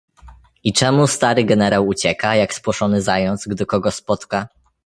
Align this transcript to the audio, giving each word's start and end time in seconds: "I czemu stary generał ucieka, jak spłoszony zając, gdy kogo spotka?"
"I 0.63 0.73
czemu 0.73 1.07
stary 1.07 1.43
generał 1.43 1.87
ucieka, 1.87 2.35
jak 2.35 2.53
spłoszony 2.53 3.01
zając, 3.01 3.47
gdy 3.47 3.65
kogo 3.65 3.91
spotka?" 3.91 4.47